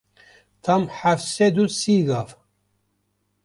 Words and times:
Tam 0.63 0.81
heft 0.99 1.25
sed 1.35 1.55
û 1.63 1.65
sî 1.79 1.97
gav. 2.07 2.29